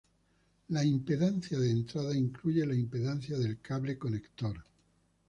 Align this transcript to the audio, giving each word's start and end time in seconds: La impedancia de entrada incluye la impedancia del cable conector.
La 0.69 0.83
impedancia 0.83 1.59
de 1.59 1.69
entrada 1.69 2.17
incluye 2.17 2.65
la 2.65 2.73
impedancia 2.73 3.37
del 3.37 3.59
cable 3.61 3.99
conector. 3.99 4.63